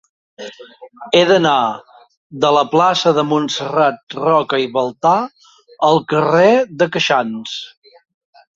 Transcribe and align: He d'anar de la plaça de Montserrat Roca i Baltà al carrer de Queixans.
He 1.17 1.19
d'anar 1.31 1.57
de 2.45 2.51
la 2.55 2.63
plaça 2.71 3.13
de 3.19 3.25
Montserrat 3.33 4.17
Roca 4.23 4.61
i 4.63 4.67
Baltà 4.81 5.13
al 5.91 6.03
carrer 6.15 6.51
de 6.83 6.89
Queixans. 6.97 7.57